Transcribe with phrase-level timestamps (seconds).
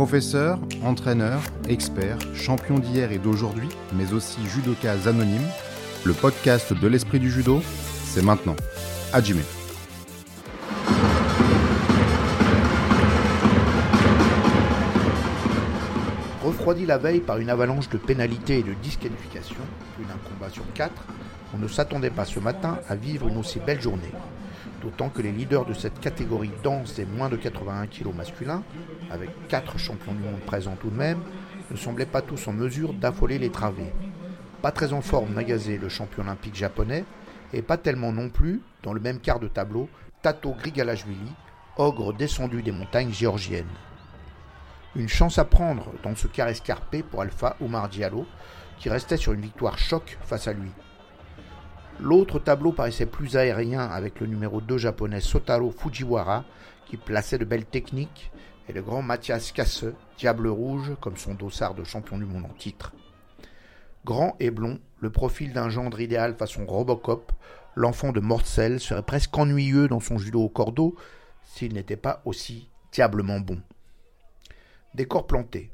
[0.00, 5.46] Professeur, entraîneur, expert, champion d'hier et d'aujourd'hui, mais aussi judoka anonyme,
[6.06, 7.60] le podcast de l'esprit du judo,
[8.06, 8.56] c'est maintenant.
[9.12, 9.42] Hajime.
[16.42, 19.56] Refroidi la veille par une avalanche de pénalités et de disqualifications,
[19.96, 21.04] plus d'un combat sur quatre,
[21.52, 24.12] on ne s'attendait pas ce matin à vivre une aussi belle journée.
[24.82, 28.62] D'autant que les leaders de cette catégorie danse et moins de 81 kg masculins,
[29.10, 31.20] avec 4 champions du monde présents tout de même,
[31.70, 33.92] ne semblaient pas tous en mesure d'affoler les travées.
[34.62, 37.04] Pas très en forme Nagase, le champion olympique japonais,
[37.52, 39.88] et pas tellement non plus, dans le même quart de tableau,
[40.22, 41.32] Tato Grigalashvili,
[41.76, 43.66] ogre descendu des montagnes géorgiennes.
[44.96, 48.26] Une chance à prendre dans ce quart escarpé pour Alpha Omar Diallo,
[48.78, 50.70] qui restait sur une victoire choc face à lui.
[52.02, 56.44] L'autre tableau paraissait plus aérien avec le numéro 2 japonais Sotaro Fujiwara
[56.86, 58.30] qui plaçait de belles techniques
[58.68, 59.84] et le grand Mathias Casse,
[60.16, 62.94] Diable Rouge comme son dossard de champion du monde en titre.
[64.06, 67.32] Grand et blond, le profil d'un gendre idéal façon Robocop,
[67.76, 70.96] l'enfant de Morcel serait presque ennuyeux dans son judo au cordeau
[71.44, 73.60] s'il n'était pas aussi diablement bon.
[74.94, 75.70] Décor planté.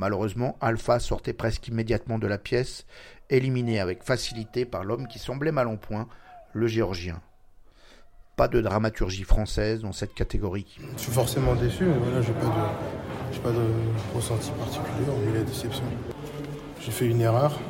[0.00, 2.86] Malheureusement, Alpha sortait presque immédiatement de la pièce
[3.28, 6.08] éliminé avec facilité par l'homme qui semblait mal en point,
[6.54, 7.20] le géorgien.
[8.34, 10.78] Pas de dramaturgie française dans cette catégorie.
[10.96, 15.42] Je suis forcément déçu, mais voilà, j'ai pas de, pas de ressenti particulier hormis la
[15.42, 15.84] déception.
[16.80, 17.60] J'ai fait une erreur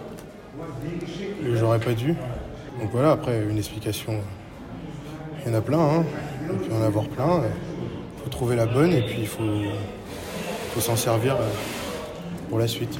[1.42, 2.14] que j'aurais pas dû.
[2.81, 4.20] Donc voilà, après une explication,
[5.45, 6.05] il y en a plein, hein.
[6.48, 7.42] il peut y en avoir plein.
[7.42, 9.64] Il faut trouver la bonne et puis il faut,
[10.75, 11.48] faut s'en servir euh,
[12.48, 12.98] pour la suite.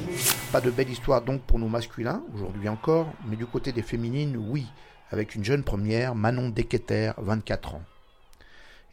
[0.51, 4.37] Pas de belle histoire donc pour nos masculins, aujourd'hui encore, mais du côté des féminines,
[4.37, 4.65] oui,
[5.11, 7.83] avec une jeune première, Manon Deketer, 24 ans.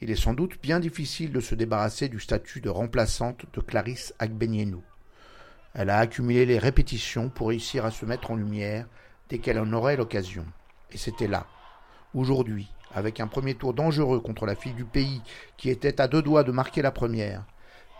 [0.00, 4.14] Il est sans doute bien difficile de se débarrasser du statut de remplaçante de Clarisse
[4.18, 4.82] Agbenienou.
[5.74, 8.86] Elle a accumulé les répétitions pour réussir à se mettre en lumière
[9.28, 10.44] dès qu'elle en aurait l'occasion.
[10.90, 11.46] Et c'était là,
[12.14, 15.20] aujourd'hui, avec un premier tour dangereux contre la fille du pays
[15.56, 17.44] qui était à deux doigts de marquer la première,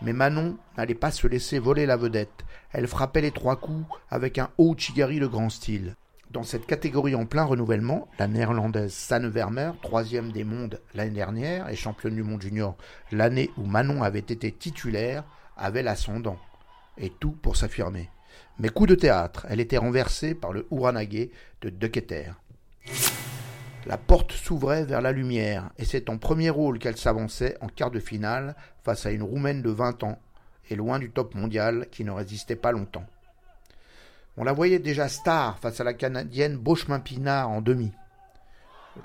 [0.01, 2.45] mais Manon n'allait pas se laisser voler la vedette.
[2.71, 5.95] Elle frappait les trois coups avec un haut chigari de grand style.
[6.31, 11.69] Dans cette catégorie en plein renouvellement, la néerlandaise Sanne Vermeer, troisième des mondes l'année dernière
[11.69, 12.77] et championne du monde junior
[13.11, 15.23] l'année où Manon avait été titulaire,
[15.57, 16.37] avait l'ascendant.
[16.99, 18.09] Et tout pour s'affirmer.
[18.59, 21.29] Mais coup de théâtre, elle était renversée par le Uranage
[21.61, 22.33] de Deketer.
[23.85, 27.91] La porte s'ouvrait vers la lumière, et c'est en premier rôle qu'elle s'avançait en quart
[27.91, 30.19] de finale face à une Roumaine de 20 ans,
[30.69, 33.05] et loin du top mondial qui ne résistait pas longtemps.
[34.35, 37.91] On la voyait déjà star face à la Canadienne Beauchemin Pinard en demi.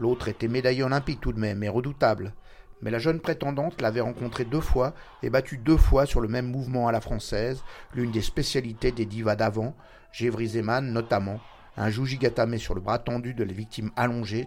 [0.01, 2.35] L'autre était médaillée olympique tout de même, et redoutable,
[2.83, 4.93] mais la jeune prétendante l'avait rencontrée deux fois
[5.23, 7.63] et battue deux fois sur le même mouvement à la française,
[7.95, 9.75] l'une des spécialités des divas d'avant,
[10.13, 11.41] Gévry Zeman notamment,
[11.77, 14.47] un joujigatame sur le bras tendu de la victime allongée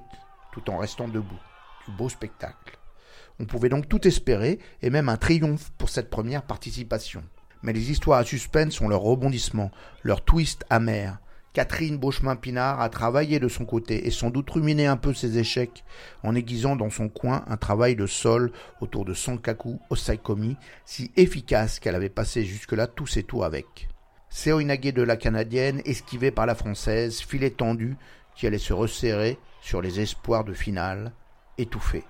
[0.51, 1.39] tout en restant debout.
[1.85, 2.77] Du beau spectacle.
[3.39, 7.23] On pouvait donc tout espérer, et même un triomphe pour cette première participation.
[7.61, 9.71] Mais les histoires à suspense ont leur rebondissement,
[10.03, 11.19] leur twist amer.
[11.53, 15.83] Catherine Beauchemin-Pinard a travaillé de son côté et sans doute ruminé un peu ses échecs
[16.23, 20.55] en aiguisant dans son coin un travail de sol autour de Sankaku Osaikomi
[20.85, 23.89] si efficace qu'elle avait passé jusque-là tous ses tours avec.
[24.37, 27.97] Seoinage de la Canadienne, esquivé par la Française, filet tendu
[28.35, 31.11] qui allait se resserrer sur les espoirs de finale,
[31.57, 32.03] étouffé.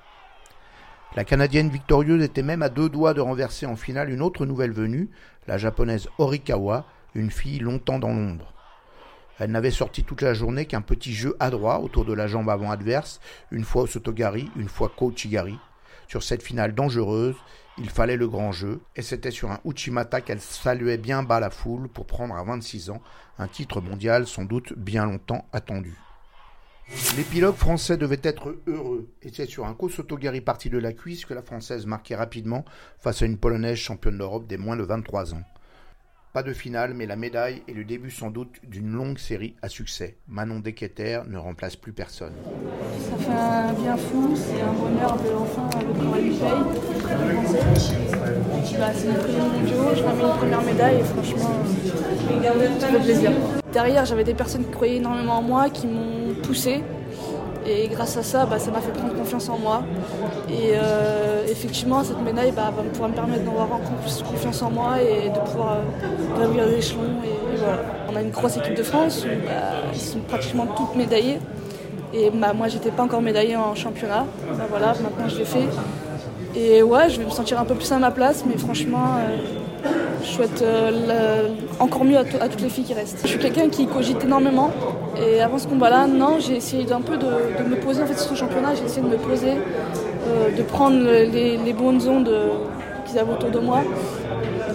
[1.16, 4.74] La Canadienne victorieuse était même à deux doigts de renverser en finale une autre nouvelle
[4.74, 5.10] venue,
[5.48, 6.86] la Japonaise Horikawa,
[7.16, 8.54] une fille longtemps dans l'ombre.
[9.40, 12.72] Elle n'avait sorti toute la journée qu'un petit jeu adroit autour de la jambe avant
[12.72, 13.22] adverse,
[13.52, 15.58] une fois au Sotogari, une fois Kochigari.
[16.10, 17.38] Sur cette finale dangereuse,
[17.80, 21.50] il fallait le grand jeu, et c'était sur un Uchimata qu'elle saluait bien bas la
[21.50, 23.02] foule pour prendre à 26 ans
[23.38, 25.96] un titre mondial sans doute bien longtemps attendu.
[27.18, 31.34] L'épilogue français devait être heureux, et c'est sur un Kosotogari parti de la cuisse que
[31.34, 32.63] la française marquait rapidement
[32.98, 35.44] face à une polonaise championne d'Europe des moins de 23 ans.
[36.34, 39.69] Pas de finale, mais la médaille est le début sans doute d'une longue série à
[39.69, 40.18] succès.
[40.28, 42.34] Manon Deketer ne remplace plus personne.
[43.00, 46.31] Ça fait un bien fou, c'est un bonheur de enfin le travail
[49.07, 51.51] du bah, c'est le premier mondiaux, je ramène une première médaille et franchement,
[52.80, 53.31] ça fait plaisir.
[53.71, 56.83] Derrière, j'avais des personnes qui croyaient énormément en moi, qui m'ont poussé.
[57.69, 59.83] Et grâce à ça, bah, ça m'a fait prendre confiance en moi.
[60.50, 64.71] Et euh, effectivement, cette médaille bah, va pouvoir me permettre d'avoir encore plus confiance en
[64.71, 65.77] moi et de pouvoir
[66.39, 67.01] euh, l'échelon.
[68.10, 71.39] On a une grosse équipe de France où bah, ils sont pratiquement toutes médaillées.
[72.13, 74.25] Et bah, moi, j'étais pas encore médaillée en championnat.
[74.69, 75.68] Voilà, maintenant je l'ai fait.
[76.59, 79.38] Et ouais, je vais me sentir un peu plus à ma place, mais franchement, euh,
[80.24, 81.50] Je souhaite euh,
[81.80, 83.19] encore mieux à, toutes les filles qui restent.
[83.21, 84.71] Je suis quelqu'un qui cogite énormément.
[85.21, 87.27] Et avant ce combat-là, non, j'ai essayé d'un peu de,
[87.63, 88.74] me poser en fait sur ce championnat.
[88.74, 92.36] J'ai essayé de me poser, euh, de prendre les, bonnes ondes
[93.06, 93.83] qu'ils avaient autour de moi,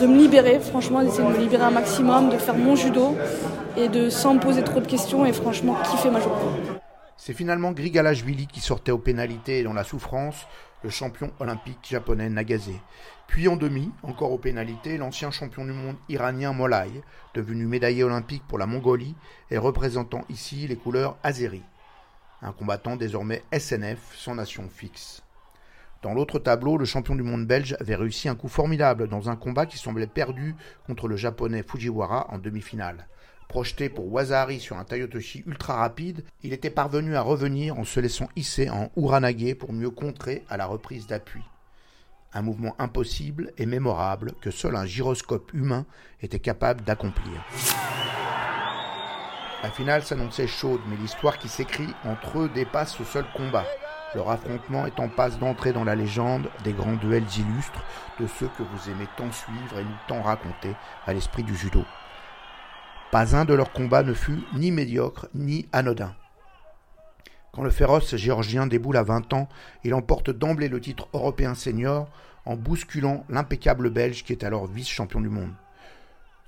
[0.00, 3.16] de me libérer, franchement, d'essayer de me libérer un maximum, de faire mon judo
[3.76, 6.38] et de sans me poser trop de questions et franchement kiffer ma journée.
[7.16, 10.46] C'est finalement Grigalashvili qui sortait aux pénalités et dans la souffrance,
[10.82, 12.70] le champion olympique japonais Nagase.
[13.26, 16.90] Puis en demi, encore aux pénalités, l'ancien champion du monde iranien Molay,
[17.34, 19.14] devenu médaillé olympique pour la Mongolie
[19.50, 21.62] et représentant ici les couleurs azéri.
[22.42, 25.22] Un combattant désormais SNF, sans nation fixe.
[26.02, 29.36] Dans l'autre tableau, le champion du monde belge avait réussi un coup formidable dans un
[29.36, 30.56] combat qui semblait perdu
[30.86, 33.06] contre le japonais Fujiwara en demi-finale.
[33.52, 38.00] Projeté pour Wazari sur un Tayotoshi ultra rapide, il était parvenu à revenir en se
[38.00, 41.42] laissant hisser en Uranage pour mieux contrer à la reprise d'appui.
[42.32, 45.84] Un mouvement impossible et mémorable que seul un gyroscope humain
[46.22, 47.44] était capable d'accomplir.
[49.62, 53.66] La finale s'annonçait chaude, mais l'histoire qui s'écrit entre eux dépasse ce seul combat.
[54.14, 57.84] Leur affrontement est en passe d'entrer dans la légende des grands duels illustres
[58.18, 60.74] de ceux que vous aimez tant suivre et nous tant raconter
[61.06, 61.84] à l'esprit du judo.
[63.12, 66.14] Pas un de leurs combats ne fut ni médiocre ni anodin.
[67.52, 69.50] Quand le féroce géorgien déboule à 20 ans,
[69.84, 72.08] il emporte d'emblée le titre européen senior
[72.46, 75.52] en bousculant l'impeccable belge qui est alors vice-champion du monde.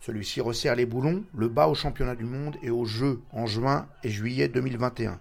[0.00, 3.86] Celui-ci resserre les boulons, le bat au championnat du monde et aux Jeux en juin
[4.02, 5.20] et juillet 2021.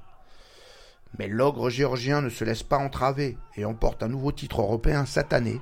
[1.20, 5.34] Mais l'ogre géorgien ne se laisse pas entraver et emporte un nouveau titre européen cette
[5.34, 5.60] année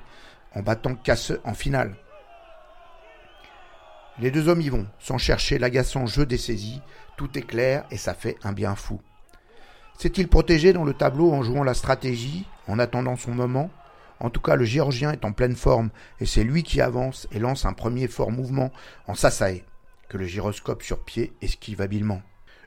[0.54, 1.96] en battant Casse en finale.
[4.18, 6.82] Les deux hommes y vont, sans chercher l'agaçant jeu des saisies,
[7.16, 9.00] tout est clair et ça fait un bien fou.
[9.98, 13.70] S'est-il protégé dans le tableau en jouant la stratégie, en attendant son moment?
[14.20, 17.38] En tout cas, le Géorgien est en pleine forme et c'est lui qui avance et
[17.38, 18.70] lance un premier fort mouvement
[19.06, 19.62] en Sasae,
[20.08, 22.22] que le gyroscope sur pied esquive habilement.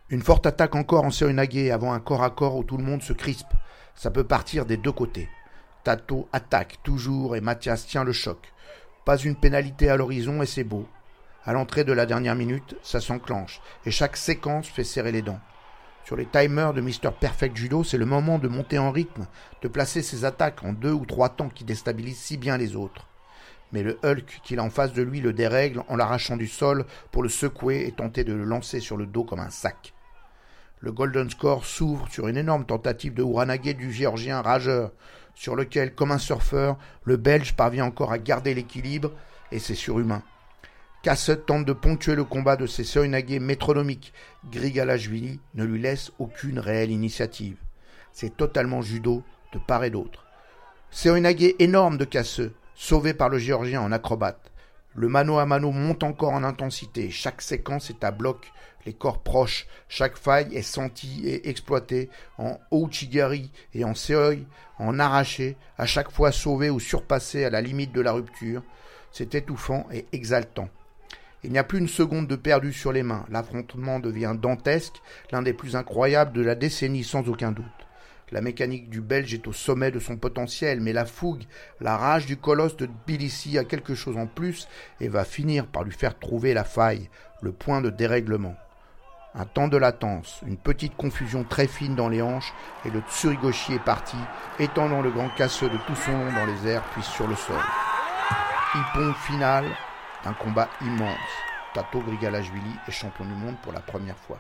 [0.09, 3.01] Une forte attaque encore en Serenage avant un corps à corps où tout le monde
[3.01, 3.53] se crispe.
[3.95, 5.30] Ça peut partir des deux côtés.
[5.83, 8.51] Tato attaque toujours et Mathias tient le choc.
[9.06, 10.88] Pas une pénalité à l'horizon et c'est beau.
[11.47, 15.39] À l'entrée de la dernière minute, ça s'enclenche, et chaque séquence fait serrer les dents.
[16.03, 17.12] Sur les timers de Mr.
[17.19, 19.27] Perfect Judo, c'est le moment de monter en rythme,
[19.62, 23.07] de placer ses attaques en deux ou trois temps qui déstabilisent si bien les autres.
[23.71, 26.86] Mais le Hulk qu'il a en face de lui le dérègle en l'arrachant du sol
[27.12, 29.94] pour le secouer et tenter de le lancer sur le dos comme un sac.
[30.80, 34.91] Le Golden Score s'ouvre sur une énorme tentative de Uranage du géorgien rageur,
[35.36, 39.12] sur lequel, comme un surfeur, le Belge parvient encore à garder l'équilibre,
[39.51, 40.24] et c'est surhumain.
[41.05, 44.11] Cassette tente de ponctuer le combat de ses Soinage métronomiques.
[44.49, 47.57] Grigalashvili ne lui laisse aucune réelle initiative.
[48.11, 49.21] C'est totalement judo
[49.53, 50.25] de part et d'autre.
[50.89, 54.51] Soinage énorme de Casseux, sauvé par le Géorgien en acrobate.
[54.95, 57.11] Le mano à mano monte encore en intensité.
[57.11, 58.51] Chaque séquence est à bloc,
[58.87, 59.67] les corps proches.
[59.87, 62.09] Chaque faille est sentie et exploitée
[62.39, 64.37] en Ouchigari et en Seoi,
[64.79, 68.63] en arraché, à chaque fois sauvé ou surpassé à la limite de la rupture.
[69.11, 70.67] C'est étouffant et exaltant.
[71.45, 73.24] Il n'y a plus une seconde de perdu sur les mains.
[73.30, 74.95] L'affrontement devient dantesque,
[75.31, 77.65] l'un des plus incroyables de la décennie sans aucun doute.
[78.31, 81.44] La mécanique du Belge est au sommet de son potentiel, mais la fougue,
[81.80, 84.67] la rage du colosse de Tbilissi a quelque chose en plus
[85.00, 87.12] et va finir par lui faire trouver la faille,
[87.43, 88.55] le point de dérèglement.
[89.36, 92.55] Un temps de latence, une petite confusion très fine dans les hanches,
[92.86, 94.17] et le Tsurigoshi est parti,
[94.58, 97.62] étendant le grand casseux de tout son long dans les airs puis sur le sol.
[98.74, 99.65] Hippon final,
[100.25, 101.44] un combat immense.
[101.75, 104.39] Tato Grigalashvili est champion du monde pour la première fois.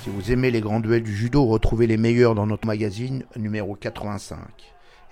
[0.00, 3.76] Si vous aimez les grands duels du judo, retrouvez les meilleurs dans notre magazine numéro
[3.76, 4.40] 85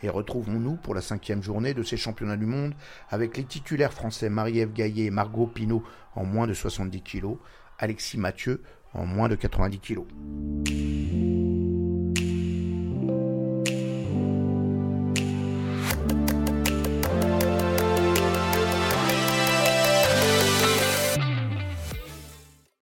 [0.02, 2.74] et retrouvons-nous pour la cinquième journée de ces championnats du monde
[3.10, 7.36] avec les titulaires français Marie-Ève Gaillet et Margot Pinault en moins de 70 kg,
[7.78, 8.62] Alexis Mathieu
[8.94, 11.39] en moins de 90 kg.